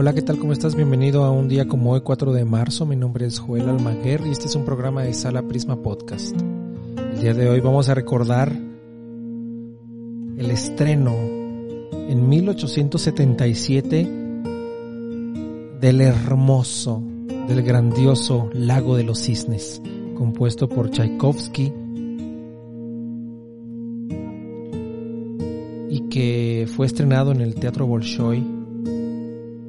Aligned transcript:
Hola, 0.00 0.14
¿qué 0.14 0.22
tal? 0.22 0.38
¿Cómo 0.38 0.52
estás? 0.52 0.76
Bienvenido 0.76 1.24
a 1.24 1.32
un 1.32 1.48
día 1.48 1.66
como 1.66 1.90
hoy, 1.90 2.02
4 2.02 2.32
de 2.32 2.44
marzo. 2.44 2.86
Mi 2.86 2.94
nombre 2.94 3.26
es 3.26 3.40
Joel 3.40 3.68
Almaguer 3.68 4.24
y 4.28 4.30
este 4.30 4.46
es 4.46 4.54
un 4.54 4.64
programa 4.64 5.02
de 5.02 5.12
Sala 5.12 5.42
Prisma 5.42 5.82
Podcast. 5.82 6.40
El 6.40 7.20
día 7.20 7.34
de 7.34 7.48
hoy 7.48 7.58
vamos 7.58 7.88
a 7.88 7.94
recordar 7.94 8.52
el 10.36 10.50
estreno 10.52 11.16
en 11.16 12.28
1877 12.28 14.08
del 15.80 16.00
hermoso, 16.00 17.02
del 17.48 17.64
grandioso 17.64 18.50
Lago 18.52 18.96
de 18.96 19.02
los 19.02 19.20
Cisnes, 19.20 19.82
compuesto 20.16 20.68
por 20.68 20.92
Tchaikovsky 20.92 21.72
y 25.90 26.08
que 26.08 26.68
fue 26.76 26.86
estrenado 26.86 27.32
en 27.32 27.40
el 27.40 27.56
Teatro 27.56 27.84
Bolshoi 27.84 28.57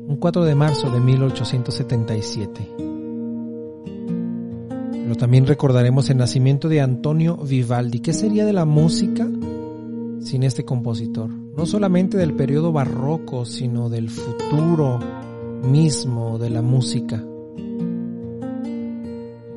un 0.10 0.16
4 0.16 0.44
de 0.44 0.56
marzo 0.56 0.90
de 0.90 1.00
1877. 1.00 2.74
Pero 4.92 5.16
también 5.16 5.46
recordaremos 5.46 6.10
el 6.10 6.18
nacimiento 6.18 6.68
de 6.68 6.82
Antonio 6.82 7.38
Vivaldi. 7.38 8.00
¿Qué 8.00 8.14
sería 8.14 8.44
de 8.44 8.54
la 8.54 8.66
música 8.66 9.28
sin 10.20 10.42
este 10.42 10.66
compositor? 10.66 11.30
No 11.30 11.68
solamente 11.68 12.18
del 12.18 12.34
periodo 12.34 12.72
barroco, 12.72 13.46
sino 13.46 13.88
del 13.88 14.10
futuro 14.10 15.00
mismo 15.62 16.40
de 16.40 16.50
la 16.50 16.64
música. 16.64 17.24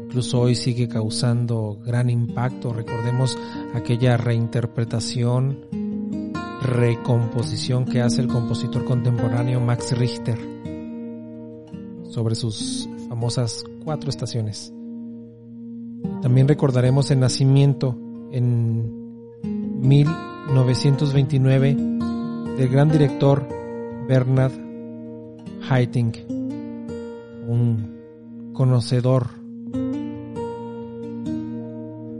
Incluso 0.05 0.39
hoy 0.39 0.55
sigue 0.55 0.87
causando 0.87 1.78
gran 1.83 2.11
impacto. 2.11 2.75
Recordemos 2.75 3.39
aquella 3.73 4.19
reinterpretación 4.19 5.82
recomposición 6.62 7.84
que 7.84 8.01
hace 8.01 8.23
el 8.23 8.29
compositor 8.29 8.84
contemporáneo 8.84 9.61
Max 9.61 9.98
Richter 9.98 10.39
sobre 12.05 12.37
sus 12.37 12.89
famosas 13.09 13.64
cuatro 13.84 14.11
estaciones. 14.11 14.72
También 16.20 16.47
recordaremos 16.47 17.11
el 17.11 17.19
nacimiento 17.20 17.98
en 18.31 19.03
1929 19.81 21.75
del 22.56 22.69
gran 22.69 22.91
director 22.91 23.44
Bernard 24.06 24.53
Haitink, 25.69 26.19
un 27.48 28.53
conocedor 28.53 29.27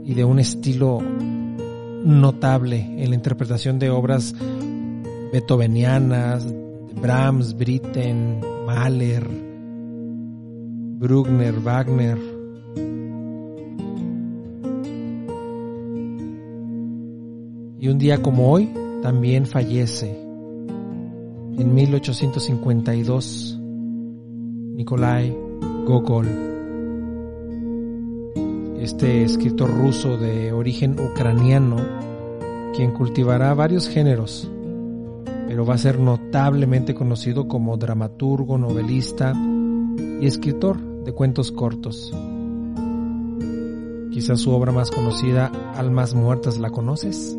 y 0.05 0.13
de 0.13 0.25
un 0.25 0.39
estilo 0.39 0.99
notable 2.03 2.79
en 2.79 3.09
la 3.09 3.15
interpretación 3.15 3.79
de 3.79 3.89
obras 3.89 4.35
beethovenianas, 5.31 6.45
Brahms, 7.01 7.57
Britten, 7.57 8.39
Mahler, 8.65 9.27
Bruckner, 10.99 11.59
Wagner. 11.59 12.17
Y 17.79 17.87
un 17.89 17.97
día 17.97 18.21
como 18.21 18.51
hoy 18.51 18.71
también 19.01 19.45
fallece, 19.45 20.09
en 21.57 21.73
1852, 21.73 23.59
Nikolai 24.75 25.35
Gogol 25.85 26.52
este 28.83 29.23
escritor 29.23 29.73
ruso 29.73 30.17
de 30.17 30.51
origen 30.51 30.99
ucraniano, 30.99 31.77
quien 32.75 32.91
cultivará 32.91 33.53
varios 33.53 33.87
géneros, 33.87 34.51
pero 35.47 35.65
va 35.65 35.75
a 35.75 35.77
ser 35.77 35.99
notablemente 35.99 36.93
conocido 36.93 37.47
como 37.47 37.77
dramaturgo, 37.77 38.57
novelista 38.57 39.33
y 40.19 40.25
escritor 40.25 40.81
de 41.05 41.13
cuentos 41.13 41.53
cortos. 41.53 42.13
Quizás 44.11 44.41
su 44.41 44.51
obra 44.51 44.73
más 44.73 44.91
conocida, 44.91 45.49
Almas 45.75 46.13
Muertas, 46.13 46.57
¿la 46.57 46.69
conoces? 46.69 47.37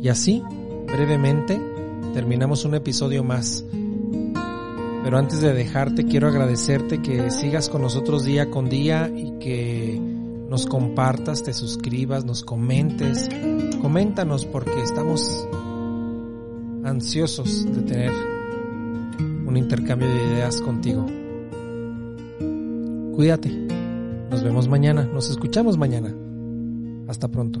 Y 0.00 0.08
así, 0.08 0.42
brevemente, 0.88 1.60
terminamos 2.14 2.64
un 2.64 2.74
episodio 2.74 3.22
más 3.22 3.64
pero 5.04 5.18
antes 5.18 5.42
de 5.42 5.52
dejarte, 5.52 6.06
quiero 6.06 6.28
agradecerte 6.28 7.02
que 7.02 7.30
sigas 7.30 7.68
con 7.68 7.82
nosotros 7.82 8.24
día 8.24 8.50
con 8.50 8.70
día 8.70 9.12
y 9.14 9.38
que 9.38 10.00
nos 10.48 10.64
compartas, 10.64 11.42
te 11.42 11.52
suscribas, 11.52 12.24
nos 12.24 12.42
comentes. 12.42 13.28
Coméntanos 13.82 14.46
porque 14.46 14.82
estamos 14.82 15.46
ansiosos 16.84 17.66
de 17.70 17.82
tener 17.82 18.12
un 19.46 19.54
intercambio 19.58 20.08
de 20.08 20.24
ideas 20.32 20.62
contigo. 20.62 21.04
Cuídate. 23.14 23.50
Nos 24.30 24.42
vemos 24.42 24.68
mañana, 24.68 25.04
nos 25.04 25.28
escuchamos 25.28 25.76
mañana. 25.76 26.14
Hasta 27.08 27.28
pronto. 27.28 27.60